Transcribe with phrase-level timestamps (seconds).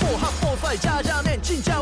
[0.00, 1.81] 不好不坏家家念亲家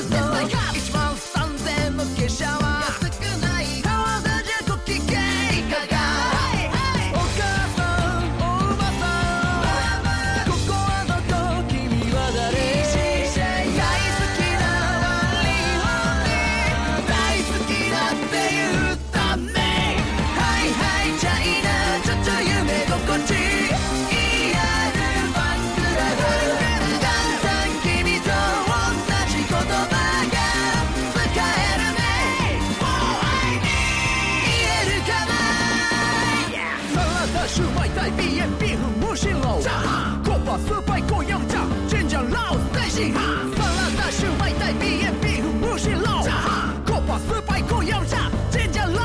[0.00, 0.99] is the
[37.52, 39.58] 是外慧毕业毕很无耻佬，
[40.22, 43.20] 哥把 Super 哥养大，真将 Low 带起，麻
[43.66, 46.22] 辣大秀外慧，BMBF 无耻佬，
[46.84, 49.00] 哥把 Super 哥养大，真将 Low。